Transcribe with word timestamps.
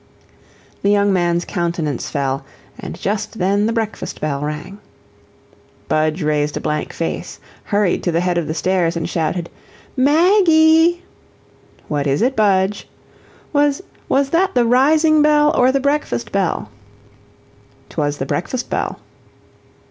The 0.81 0.89
young 0.89 1.13
man's 1.13 1.45
countenance 1.45 2.09
fell, 2.09 2.43
and 2.79 2.95
just 2.99 3.37
then 3.37 3.67
the 3.67 3.71
breakfast 3.71 4.19
bell 4.19 4.41
rang. 4.41 4.79
Budge 5.87 6.23
raised 6.23 6.57
a 6.57 6.59
blank 6.59 6.91
face, 6.91 7.39
hurried 7.65 8.01
to 8.01 8.11
the 8.11 8.21
head 8.21 8.39
of 8.39 8.47
the 8.47 8.55
stairs 8.55 8.97
and 8.97 9.07
shouted: 9.07 9.47
"Maggie?" 9.95 11.03
"What 11.87 12.07
is 12.07 12.23
it, 12.23 12.35
Budge?" 12.35 12.89
"Was 13.53 13.83
was 14.09 14.31
that 14.31 14.55
the 14.55 14.65
rising 14.65 15.21
bell 15.21 15.55
or 15.55 15.71
the 15.71 15.79
breakfast 15.79 16.31
bell?" 16.31 16.71
"'Twas 17.89 18.17
the 18.17 18.25
breakfast 18.25 18.71
bell." 18.71 18.99